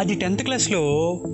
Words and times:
అది 0.00 0.14
టెన్త్ 0.14 0.42
క్లాస్లో 0.42 0.80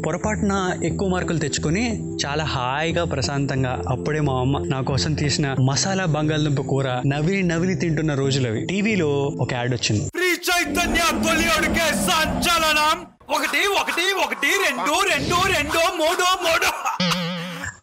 పొరపాటున 0.06 0.80
ఎక్కువ 0.84 1.08
మార్కులు 1.08 1.38
తెచ్చుకొని 1.38 2.02
చాలా 2.26 2.44
హాయిగా 2.44 3.04
ప్రశాంతంగా 3.04 3.82
అప్పుడే 3.88 4.20
మా 4.20 4.32
అమ్మ 4.40 4.58
నా 4.58 4.80
కోసం 4.80 5.14
తీసిన 5.14 5.56
మసాలా 5.68 6.04
బంగాళదుంప 6.04 6.60
కూర 6.60 7.02
నవిలి 7.06 7.42
నవిలి 7.42 7.74
తింటున్న 7.74 8.14
రోజులు 8.14 8.48
అవి 8.48 8.64
టీవీలో 8.64 9.32
ఒక 9.40 9.52
యాడ్ 9.52 9.74
వచ్చింది. 9.74 10.06
శ్రీ 10.06 10.30
చైతన్య 10.48 11.00
తొలియుడికే 11.24 11.86
సంచలనం. 11.94 13.06
ఒకటి 13.36 13.66
ఒకటి 13.80 14.06
ఒకటి 14.24 14.46
రెండు 14.46 15.08
రెండు 15.10 15.58
రెండు 15.58 15.96
మూడు 15.96 16.26
మూడు. 16.44 16.70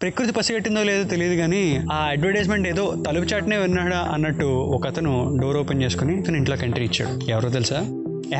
ప్రకృతి 0.02 0.32
పసిగట్టిందో 0.32 0.84
లేదో 0.84 1.04
తెలియదు 1.04 1.36
కానీ 1.36 1.86
ఆ 1.92 1.96
అడ్వర్టైజ్మెంట్ 1.96 2.68
ఏదో 2.68 2.96
తలుపు 3.08 3.26
చాటునే 3.26 3.58
విన్నాడా 3.58 4.10
అన్నట్టు 4.14 4.46
ఒక 4.46 4.88
అతను 4.88 5.38
డోర్ 5.42 5.58
ఓపెన్ 5.58 5.84
చేసుకుని 5.84 6.24
తన 6.24 6.36
ఇంట్లోకి 6.36 6.64
ఎంట్రీ 6.64 6.86
ఇచ్చాడు. 6.86 7.32
ఎవరో 7.32 7.50
తెలుసా? 7.50 7.80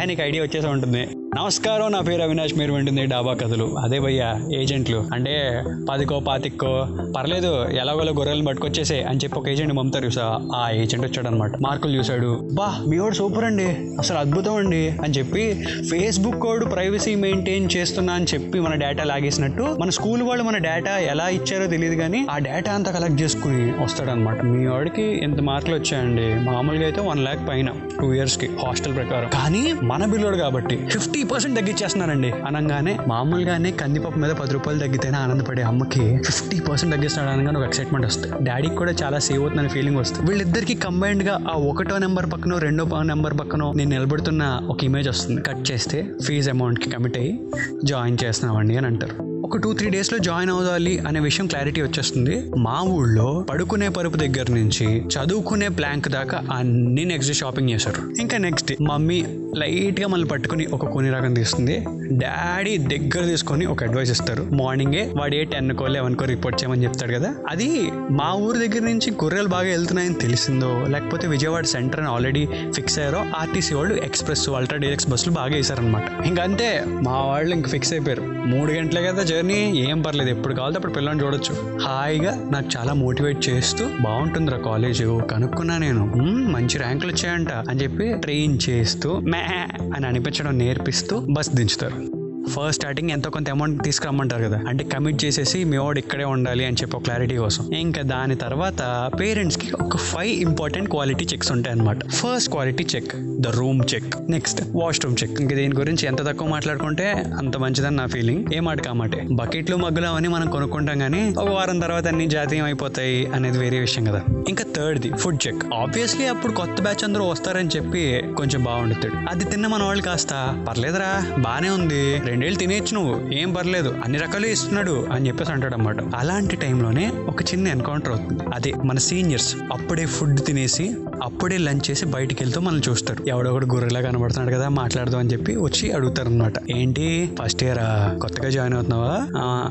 ఏ 0.02 0.06
నీకు 0.06 0.22
ఐడియా 0.22 0.44
వచ్చేసా 0.44 0.70
ఉంటుంది. 0.70 1.08
నమస్కారం 1.42 1.92
నా 1.92 2.02
పేరు 2.02 2.22
అవినాష్ 2.22 2.58
మీరు 2.58 2.74
వింటుంది 2.74 3.06
డాబా 3.06 3.34
కథలు. 3.34 3.78
అదే 3.80 4.00
భయ్యా 4.00 4.42
ఏజెంట్లు. 4.56 5.04
అంటే 5.14 5.64
పదికో 5.90 6.20
పాతిక్కో 6.20 6.88
పర్లేదు 7.18 7.66
ఎలాగోలా 7.70 8.12
గొర్రెలను 8.12 8.46
పట్టుకొచ్చేసే 8.46 9.02
అని 9.02 9.18
చెప్పి 9.18 9.40
ఒక 9.40 9.50
ఏజెంట్ 9.50 9.78
పంపుతారు 9.78 10.06
చూసా. 10.06 10.50
ఆ 10.56 10.70
ఏజెంట్ 10.70 11.06
వచ్చాడు 11.06 11.28
అనమాట 11.28 11.52
మార్కులు 11.62 11.98
చూశాడు. 11.98 12.50
బా 12.54 12.84
మీ 12.88 12.98
వాడు 12.98 13.14
సూపర్ 13.14 13.44
అండి. 13.44 13.68
అసలు 14.00 14.18
అద్భుతం 14.18 14.56
అండి 14.56 14.90
అని 15.04 15.14
చెప్పి 15.14 15.66
ఫేస్బుక్ 15.92 16.40
కోడ్ 16.40 16.72
ప్రైవసీ 16.72 17.16
మెయింటైన్ 17.16 17.70
చేస్తున్నా 17.78 18.14
అని 18.14 18.26
చెప్పి 18.34 18.60
మన 18.60 18.76
డేటా 18.76 19.04
లాగేసినట్టు 19.04 19.78
మన 19.80 19.90
స్కూల్ 19.90 20.24
వాళ్ళు 20.24 20.44
మన 20.44 20.58
డేటా 20.58 20.98
ఎలా 20.98 21.28
ఇచ్చారో 21.30 21.68
తెలియదు 21.68 21.96
కానీ 21.96 22.28
ఆ 22.32 22.38
డేటా 22.38 22.74
అంతా 22.74 22.92
కలెక్ట్ 22.92 23.22
చేసుకుని 23.22 23.84
వస్తాడనమాట. 23.84 24.42
మీ 24.42 24.68
వాడికి 24.68 25.24
ఎంత 25.24 25.40
మార్కులు 25.40 25.76
వచ్చాయండి. 25.76 26.52
మామూలుగా 26.52 26.84
అయితే 26.84 27.02
వన్ 27.02 27.20
ల్యాక్ 27.20 27.50
పైన 27.50 27.70
టూ 28.02 28.14
ఇయర్స్కి 28.14 28.50
హాస్టల్ 28.66 28.96
ప్రకారం. 28.96 29.30
కానీ 29.30 29.74
మన 29.84 30.06
బిల్లుడు 30.06 30.38
కాబట్టి 30.38 30.78
ఫిఫ్టీ 30.78 31.25
పర్సెంట్ 31.32 31.60
తగ్గించేస్తున్నానండి 31.60 32.32
అనగానే 32.32 32.98
మామూలుగానే 33.08 33.72
కందిపప్పు 33.72 34.20
మీద 34.20 34.32
పది 34.32 34.54
రూపాయలు 34.54 34.80
తగ్గితేనే 34.80 35.18
ఆనందపడే 35.18 35.62
అమ్మకి 35.62 36.18
ఫిఫ్టీ 36.18 36.60
పర్సెంట్ 36.60 36.96
తగ్గిస్తున్నాడు 36.96 37.38
అనగానే 37.38 37.60
ఒక 37.60 37.66
ఎక్సైట్మెంట్ 37.66 38.08
వస్తుంది. 38.08 38.44
డాడీకి 38.44 38.76
కూడా 38.76 38.92
చాలా 39.04 39.20
సేవ్ 39.20 39.42
అవుతుందని 39.42 39.70
ఫీలింగ్ 39.70 39.98
వస్తుంది. 39.98 40.28
వీళ్ళిద్దరికి 40.28 40.76
కంబైన్డ్గా 40.76 41.44
ఆ 41.52 41.58
ఒకటో 41.58 41.98
నెంబర్ 41.98 42.32
పక్కన 42.34 42.58
రెండో 42.58 42.90
నెంబర్ 43.02 43.34
పక్కన 43.34 43.72
నేను 43.76 43.90
నిలబడుతున్న 43.90 44.60
ఒక 44.68 44.84
ఇమేజ్ 44.84 45.10
వస్తుంది. 45.10 45.42
కట్ 45.42 45.72
చేస్తే 45.72 46.08
ఫీజ్ 46.26 46.50
అమౌంట్కి 46.50 46.90
కమిట్ 46.90 47.18
అయ్యి 47.18 47.40
జాయిన్ 47.86 48.18
చేస్తున్నామండి 48.24 48.78
అని 48.78 48.88
అంటారు. 48.88 49.35
ఒక 49.46 49.58
టూ 49.58 49.74
త్రీ 49.74 49.90
డేస్లో 49.90 50.18
జాయిన్ 50.18 50.52
అవ్వాలి 50.52 51.00
అనే 51.00 51.20
విషయం 51.20 51.48
క్లారిటీ 51.48 51.82
వచ్చేస్తుంది. 51.82 52.36
మా 52.58 52.82
ఊళ్ళో 52.82 53.46
పడుకునే 53.50 53.90
పరుపు 53.90 54.18
దగ్గర 54.18 54.46
నుంచి 54.50 54.86
చదువుకునే 54.86 55.68
ప్లాంక్ 55.68 56.10
దాకా 56.10 56.44
అన్ని 56.52 57.06
నెక్స్ట్ 57.06 57.30
డే 57.30 57.34
షాపింగ్ 57.34 57.70
చేశారు. 57.70 58.22
ఇంకా 58.22 58.38
నెక్స్ట్ 58.38 58.70
డే 58.70 58.78
మమ్మీ 58.82 59.26
లైట్గా 59.58 60.08
మళ్ళీ 60.08 60.28
పట్టుకుని 60.28 60.66
ఒక 60.66 60.86
కొని 60.86 61.12
రకం 61.12 61.34
తీస్తుంది. 61.34 61.86
డాడీ 62.12 62.78
దగ్గర 62.78 63.26
తీసుకొని 63.26 63.66
ఒక 63.66 63.84
అడ్వైస్ 63.84 64.12
ఇస్తారు. 64.12 64.48
మార్నింగే 64.54 65.12
వాడు 65.16 65.36
ఏ 65.36 65.44
టెన్ 65.44 65.76
కో 65.76 65.88
లెవెన్ 65.88 66.16
కో 66.16 66.26
రిపోర్ట్ 66.26 66.64
చేయమని 66.64 66.84
చెప్తాడు 66.84 67.14
కదా. 67.14 67.36
అది 67.50 67.92
మా 67.92 68.34
ఊరు 68.34 68.58
దగ్గర 68.58 68.84
నుంచి 68.84 69.12
గొర్రెలు 69.12 69.48
బాగా 69.48 69.68
వెళ్తున్నాయని 69.68 70.14
తెలిసిందో 70.14 70.86
లేకపోతే 70.88 71.28
విజయవాడ 71.28 71.66
సెంటర్ 71.66 72.00
అని 72.00 72.10
ఆల్రెడీ 72.10 72.48
ఫిక్స్ 72.76 73.00
అయ్యారో 73.00 73.26
ఆర్టీసీ 73.38 73.76
వాళ్ళు 73.76 73.96
ఎక్స్ప్రెస్ 73.96 74.50
అల్ట్రా 74.50 74.78
డైరెక్స్ 74.78 75.10
బస్సులు 75.10 75.34
బాగా 75.34 75.56
వేశారనమాట 75.56 76.04
ఇంకంతే 76.26 76.42
అంతే 76.46 76.84
మా 76.88 77.26
వాళ్ళు 77.26 77.56
ఇంక 77.56 77.68
ఫిక్స్ 77.68 77.94
అయిపోయారు. 77.94 78.22
మూడు 78.46 78.72
గంటలే 78.72 79.08
కదా 79.08 79.24
జర్నీ 79.36 79.74
ఏం 79.90 80.02
పర్లేదు. 80.02 80.30
ఎప్పుడు 80.30 80.54
కావాలంటే 80.54 80.78
అప్పుడు 80.78 80.94
పిల్లల్ని 80.94 81.24
చూడొచ్చు. 81.24 81.78
హాయిగా 81.80 82.50
నాకు 82.52 82.68
చాలా 82.78 82.94
మోటివేట్ 82.94 83.50
చేస్తూ 83.50 83.90
బాగుంటుందిరా 84.02 84.58
కాలేజ్. 84.58 85.04
కనుక్కున్నా 85.32 85.78
నేను. 85.78 86.06
మంచి 86.52 86.78
ర్యాంకులు 86.78 87.12
వచ్చాయంట 87.12 87.52
అని 87.52 87.84
చెప్పి 87.84 88.14
ట్రైన్ 88.14 88.58
చేస్తూ 88.70 89.20
మే 89.20 89.68
అని 89.96 90.08
అనిపించడం 90.08 90.58
నేర్పిస్తూ 90.58 91.20
బస్ 91.30 91.50
దించుతారు. 91.50 92.15
ఫస్ట్ 92.50 92.74
స్టార్టింగ్ 92.74 93.12
ఎంతో 93.12 93.30
కొంత 93.30 93.50
అమౌంట్ 93.50 93.84
తీసుకురమ్మంటారు 93.84 94.44
కదా. 94.44 94.60
అంటే 94.68 94.84
కమిట్ 94.84 95.26
చేసేసి 95.26 95.64
మీ 95.64 95.78
వాడు 95.78 96.00
ఇక్కడే 96.00 96.24
ఉండాలి 96.24 96.66
అని 96.66 96.76
చెప్పి 96.82 96.98
క్లారిటీ 97.00 97.38
కోసం. 97.38 97.74
ఇంకా 97.74 98.02
దాని 98.02 98.36
తర్వాత 98.36 99.10
పేరెంట్స్కి 99.20 99.72
ఒక 99.82 99.98
ఫైవ్ 99.98 100.32
ఇంపార్టెంట్ 100.32 100.90
క్వాలిటీ 100.90 101.26
చెక్స్ 101.34 101.52
ఉంటాయి 101.52 101.76
అనమాట 101.76 102.08
first 102.10 102.50
quality 102.50 102.86
check 102.96 103.12
the 103.42 103.48
room 103.48 103.82
check 103.94 104.16
next 104.30 104.62
washroom 104.76 105.16
check 105.24 105.42
ఇంకా 105.42 105.56
దీని 105.56 105.76
గురించి 105.76 106.08
ఎంత 106.08 106.26
తక్కువ 106.28 106.48
మాట్లాడుకుంటే 106.48 107.08
అంత 107.38 107.58
మంచిదని 107.58 107.96
నా 107.96 108.06
ఫీలింగ్ 108.06 108.54
ఏ 108.54 108.60
మాట 108.60 108.82
కామాటే 108.82 109.28
బకెట్లు 109.32 109.76
మగ్గులు 109.76 110.06
అవన్నీ 110.06 110.30
మనం 110.30 110.50
కొనుక్కుంటాం 110.52 111.00
కానీ 111.00 111.34
ఒక 111.38 111.50
వారం 111.50 111.80
తర్వాత 111.80 112.08
అన్ని 112.08 112.28
జాతీయం 112.28 112.66
అయిపోతాయి 112.66 113.26
అనేది 113.26 113.58
వేరే 113.58 113.80
విషయం 113.80 114.04
కదా. 114.04 114.22
ఇంకా 114.48 114.66
థర్డ్ది 114.76 115.12
ఫుడ్ 115.14 115.48
చెక్ 115.48 115.64
ఆబ్వియస్లీ 115.74 116.26
అప్పుడు 116.26 116.54
కొత్త 116.54 116.82
బ్యాచ్ 116.82 117.04
అందరూ 117.04 117.26
వస్తారని 117.26 117.70
చెప్పి 117.78 118.24
కొంచెం 118.38 118.64
బాగుండుతాడు 118.64 119.30
అది 119.30 119.46
తిన్న 119.46 119.68
మన 119.68 119.84
వాళ్ళు 119.84 120.04
కాస్త 120.04 120.64
పర్లేదురా 120.70 121.12
బానే 121.40 121.70
ఉంది. 121.70 122.04
రెండేళ్ళు 122.36 122.60
తినేయచ్చు 122.60 122.94
నువ్వు. 122.94 123.34
ఏం 123.34 123.54
పర్లేదు. 123.54 123.96
అన్ని 124.04 124.18
రకాలు 124.18 124.46
ఇస్తున్నాడు 124.46 125.08
అని 125.12 125.28
చెప్పేసి 125.28 125.52
అంటాడు 125.52 125.76
అనమాట 125.76 126.16
అలాంటి 126.16 126.56
టైంలోనే 126.56 127.12
ఒక 127.28 127.42
చిన్న 127.42 127.68
ఎన్కౌంటర్ 127.68 128.12
అవుతుంది. 128.12 128.44
అదే 128.56 128.74
మన 128.86 128.98
సీనియర్స్. 128.98 129.56
అప్పుడే 129.74 130.06
ఫుడ్ 130.06 130.40
తినేసి 130.40 130.96
అప్పుడే 131.24 131.58
లంచ్ 131.58 131.92
చేసి 131.92 132.06
బయటికి 132.06 132.44
వెళ్తూ 132.44 132.62
మనల్ని 132.62 132.90
చూస్తారు. 132.90 133.24
ఎవడొకడు 133.28 133.66
గొర్రెలా 133.66 134.02
కనబడుతున్నాడు 134.02 134.58
కదా 134.58 134.70
మాట్లాడదాం 134.70 135.20
అని 135.20 135.30
చెప్పి 135.30 135.56
వచ్చి 135.56 135.92
అడుగుతారు 135.92 136.28
అనమాట 136.28 136.54
ఏంటి? 136.72 137.30
First 137.44 137.64
year? 137.64 137.78
కొత్తగా 138.20 138.50
జాయిన్ 138.50 138.74
అవుతున్నావా? 138.74 139.28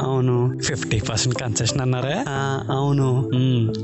అవును. 0.09 0.59
ఫిఫ్టీ 0.65 1.01
పర్సెంట్ 1.01 1.39
కన్సెషన్ 1.39 1.81
అన్నారా? 1.81 2.25
అవును. 2.75 3.31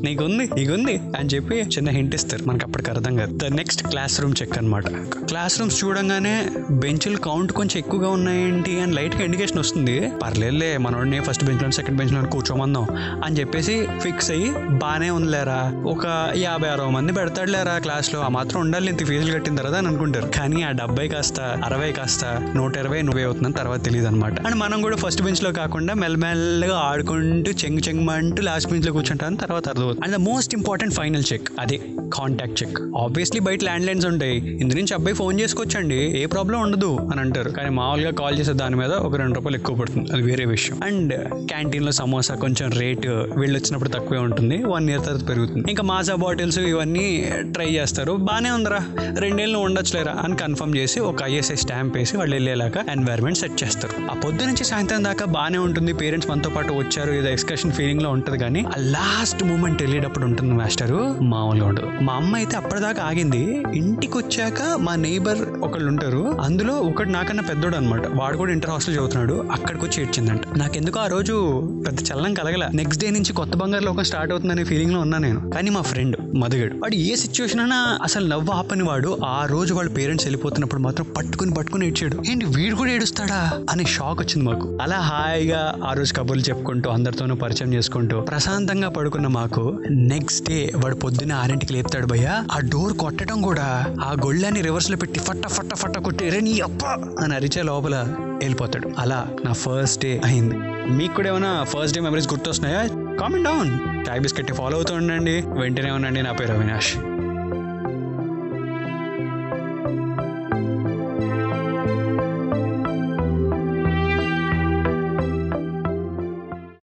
నీకుంది? 0.02 0.48
నీకుంది? 0.54 1.00
అని 1.18 1.28
చెప్పి 1.28 1.54
చిన్న 1.54 1.90
హింట్ 1.90 2.14
ఇస్తారు. 2.14 2.48
మనకి 2.48 2.64
అప్పటికి 2.64 2.90
అర్థం 2.90 3.16
కాదు. 3.16 3.36
The 3.36 3.44
next 3.44 3.86
class 3.86 4.20
room 4.20 4.34
check 4.42 4.58
అనమాట 4.58 4.88
క్లాస్ 5.24 5.60
రూమ్స్ 5.60 5.84
చూడంగానే 5.84 6.46
బెంచులు 6.70 7.16
కౌంట్ 7.16 7.52
కొంచెం 7.52 7.78
ఎక్కువగా 7.78 8.08
ఉన్నాయేంటి? 8.08 8.69
క్లారిటీ 8.70 8.82
అండ్ 8.82 8.96
లైట్గా 8.96 9.22
ఇండికేషన్ 9.28 9.58
వస్తుంది. 9.58 9.94
పర్లేదులే 10.22 10.70
మనోడిని 10.84 11.18
ఫస్ట్ 11.26 11.44
బెంచ్లో 11.44 11.70
సెకండ్ 11.78 11.98
బెంచ్లో 11.98 12.20
కూర్చోమందాం 12.34 12.86
అని 13.24 13.34
చెప్పేసి 13.40 13.74
ఫిక్స్ 14.02 14.30
అయ్యి 14.30 14.50
బాగానే 14.82 15.08
ఉందిలేరా. 15.18 15.60
ఒక 15.92 16.06
యాభై 16.36 16.68
అరవై 16.68 16.90
మంది 16.96 17.12
పెడతాడులేరా 17.12 17.74
క్లాస్లో 17.84 18.18
ఆ 18.26 18.28
మాత్రం 18.38 18.58
ఉండాలి 18.60 18.88
ఇంత 18.92 19.02
ఫీజులు 19.10 19.32
కట్టిన 19.36 19.54
తర్వాత 19.60 19.76
అని 19.80 19.88
అనుకుంటారు. 19.90 20.28
కానీ 20.38 20.60
ఆ 20.68 20.70
డెబ్బై 20.82 21.06
కాస్త 21.14 21.40
అరవై 21.68 21.90
కాస్త 21.98 22.24
నూట 22.56 22.72
ఇరవై 22.82 23.00
నువ్వే 23.08 23.24
అవుతుందని 23.28 23.56
తర్వాత 23.60 23.80
తెలియదు 23.84 24.08
అనమాట 24.12 24.36
అండ్ 24.46 24.58
మనం 24.64 24.78
కూడా 24.86 24.98
ఫస్ట్ 25.04 25.22
బెంచ్లో 25.26 25.52
కాకుండా 25.60 25.94
మెల్లమెల్లగా 26.02 26.76
ఆడుకుంటూ 26.90 27.52
చెంగు 27.64 27.82
చెంగమంటూ 27.88 28.42
లాస్ట్ 28.50 28.70
బెంచ్లో 28.72 28.92
కూర్చుంటాను 28.98 29.36
తర్వాత 29.44 29.64
అర్థమవుతుంది. 29.68 30.04
And 30.04 30.16
the 30.16 30.20
most 30.30 30.54
important 30.58 30.94
final 31.00 31.24
check 31.32 31.48
అదే 31.58 31.78
కాంటాక్ట్ 32.14 32.58
చెక్ 32.62 32.78
ఆబ్వియస్లీ 33.04 33.42
బయట 33.48 33.62
ల్యాండ్ 33.64 33.86
లైన్స్ 33.86 34.06
ఉంటాయి. 34.12 34.36
ఇందు 34.62 34.74
నుంచి 34.80 34.94
అబ్బాయి 34.98 35.16
ఫోన్ 35.22 35.36
చేసుకోవచ్చండి. 35.40 36.00
ఏ 36.22 36.24
ప్రాబ్లం 36.36 36.58
ఉండదు 36.60 36.92
అని 37.12 37.20
అంటారు. 37.20 37.50
కానీ 37.58 37.70
మామూలుగా 37.80 38.12
కాల్ 38.22 38.38
చేసే 38.38 38.52
దాని 38.60 38.76
మీద 38.76 38.90
ఒక 38.90 39.16
రెండు 39.16 39.34
రూపాయలు 39.34 39.56
ఎక్కువ 39.56 39.76
పడుతుంది. 39.76 40.12
అది 40.12 40.22
వేరే 40.22 40.44
విషయం. 40.44 40.80
అండ్ 40.84 41.14
క్యాంటీన్లో 41.46 41.92
సమోసా 41.92 42.34
కొంచెం 42.34 42.70
రేట్ 42.70 43.06
వీళ్ళు 43.06 43.58
వచ్చినప్పుడు 43.58 43.88
తక్కువే 43.88 44.20
ఉంటుంది. 44.20 44.64
వన్ 44.64 44.90
ఇయర్ 44.90 45.06
తర్వాత 45.06 45.28
పెరుగుతుంది. 45.28 45.64
ఇంకా 45.70 45.82
మాజా 45.82 46.14
బాటిల్స్ 46.14 46.58
ఇవన్నీ 46.58 47.32
ట్రై 47.52 47.66
చేస్తారు. 47.66 48.12
బాగానే 48.12 48.50
ఉందిరా. 48.50 48.80
రెండేళ్ళు 49.18 49.58
ఉండొచ్చులేరా 49.58 50.12
అని 50.24 50.36
కన్ఫర్మ్ 50.36 50.76
చేసి 50.76 51.00
ఒక 51.00 51.22
ఐఎస్ఐ 51.24 51.54
స్టాంప్ 51.54 51.96
వేసి 51.96 52.16
వాళ్ళు 52.16 52.34
వెళ్ళేలాగా 52.34 52.84
ఎన్వైర్మెంట్ 52.92 53.38
సెట్ 53.38 53.64
చేస్తారు. 53.64 54.10
ఆ 54.10 54.14
పొద్దు 54.14 54.44
నుంచి 54.44 54.64
సాయంత్రం 54.64 55.04
దాకా 55.04 55.24
బాగానే 55.24 55.58
ఉంటుంది. 55.58 55.92
పేరెంట్స్ 55.92 56.30
మనతో 56.30 56.50
పాటు 56.50 56.72
వచ్చారు. 56.72 57.12
ఏదో 57.12 57.28
ఎక్స్కర్షన్ 57.28 57.72
ఫీలింగ్లో 57.72 58.10
ఉంటుంది 58.10 58.38
కానీ 58.38 58.60
ఆ 58.60 58.72
లాస్ట్ 58.78 59.44
మూమెంట్ 59.44 59.82
వెళ్ళేటప్పుడు 59.82 60.24
ఉంటుంది 60.24 60.52
మాస్టర్ 60.52 61.22
మామూలుగా 61.22 61.66
ఉండదు 61.66 61.90
మా 62.02 62.12
అమ్మ 62.12 62.36
అయితే 62.36 62.56
అప్పటిదాకా 62.56 63.02
ఆగింది. 63.02 63.62
ఇంటికి 63.74 64.18
వచ్చాక 64.18 64.62
మా 64.78 64.94
నైబర్ 64.94 65.38
ఒకళ్ళు 65.60 65.88
ఉంటారు. 65.88 66.38
అందులో 66.42 66.74
ఒకడు 66.74 67.08
నాకన్నా 67.08 67.42
పెద్దోడు 67.42 67.76
అనమాట 67.76 68.06
వాడు 68.06 68.36
కూడా 68.36 68.49
ఇంటర్ 68.52 68.70
హాస్టల్ 68.70 68.94
చదువుతున్నాడు. 68.94 69.48
అక్కడికి 69.52 69.84
వచ్చి 69.84 70.02
ఏడ్చిందంట. 70.02 70.40
నాకెందుకు 70.56 70.98
ఆ 70.98 71.06
రోజు 71.06 71.60
పెద్ద 71.86 71.98
చల్లం 72.00 72.34
కలగల. 72.34 72.70
నెక్స్ట్ 72.74 73.04
డే 73.04 73.10
నుంచి 73.10 73.32
కొత్త 73.32 73.56
బంగారు 73.56 73.84
లోకం 73.84 74.04
స్టార్ట్ 74.04 74.32
అవుతుందనే 74.32 74.64
ఫీలింగ్లో 74.64 75.00
ఉన్నా 75.00 75.18
నేను. 75.18 75.50
కానీ 75.50 75.70
మా 75.70 75.80
ఫ్రెండ్ 75.80 76.34
మధుగడు. 76.34 76.74
వాడు 76.74 76.94
ఏ 76.94 77.14
సిచ్యువేషన్ 77.14 77.60
అయినా 77.60 77.98
అసలు 78.02 78.26
నవ్వు 78.26 78.52
ఆపని 78.52 78.82
వాడు. 78.82 79.18
ఆ 79.24 79.46
రోజు 79.46 79.74
వాళ్ళ 79.74 79.90
పేరెంట్స్ 79.90 80.26
వెళ్ళిపోతున్నప్పుడు 80.26 80.80
మాత్రం 80.80 81.06
పట్టుకుని 81.16 81.54
పట్టుకుని 81.54 81.86
ఏడ్చాడు. 81.86 82.22
ఏంటి 82.30 82.46
వీడు 82.46 82.76
కూడా 82.76 82.92
ఏడుస్తాడా? 82.92 83.50
అనే 83.70 83.84
షాక్ 83.84 84.20
వచ్చింది 84.20 84.44
మాకు. 84.44 84.78
అలా 84.82 84.96
హాయిగా 84.96 85.74
ఆ 85.86 85.92
రోజు 85.92 86.14
కబుర్లు 86.14 86.42
చెప్పుకుంటూ 86.42 86.90
అందరితోనూ 86.90 87.34
పరిచయం 87.34 87.74
చేసుకుంటూ 87.74 88.20
ప్రశాంతంగా 88.20 88.88
పడుకున్న 88.88 89.26
మాకు 89.26 89.78
నెక్స్ట్ 89.90 90.48
డే 90.48 90.72
వాడు 90.76 90.94
పొద్దున్న 90.94 91.32
ఆరింటికి 91.32 91.72
లేపుతాడు 91.72 92.06
భయ్య. 92.06 92.44
ఆ 92.52 92.58
డోర్ 92.58 92.92
కొట్టడం 92.92 93.42
కూడా 93.42 93.84
ఆ 94.04 94.16
గొళ్ళని 94.26 94.60
రివర్స్లో 94.60 94.96
పెట్టి 94.96 95.20
ఫట్ట 95.20 95.46
ఫట్ట 95.46 95.74
ఫట్ట 95.74 95.98
కొట్టి 95.98 96.28
"రే 96.28 96.40
నీ 96.40 96.60
అప్ప 96.60 96.86
అని 97.24 97.34
అరిచే 97.34 97.62
లోపల 97.62 98.14
వెళ్ళిపోతాడు. 98.44 98.90
అలా 98.98 99.28
నా 99.44 99.52
ఫస్ట్ 99.52 100.02
డే 100.02 100.20
అయింది. 100.24 100.54
మీకు 100.92 101.14
కూడా 101.14 101.28
ఏమైనా 101.28 101.64
first 101.64 101.94
day 101.94 102.00
memories 102.00 102.28
గుర్తొస్తున్నాయా? 102.28 102.86
Comment 103.16 103.48
down 103.48 103.70
Chai 104.08 104.20
Bisket 104.20 104.52
follow 104.52 104.76
అవుతూ 104.76 104.94
ఉండండి. 104.94 105.44
వెంటనే 105.46 105.90
ఉండండి. 105.90 106.22
నా 106.22 106.32
పేరు 106.32 106.52
అవినాష్. 106.52 106.96